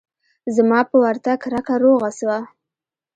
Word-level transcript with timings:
زما 0.55 0.79
په 0.89 0.95
ورتگ 1.03 1.39
رکه 1.53 1.75
روغه 1.83 2.09
سوه. 2.19 2.39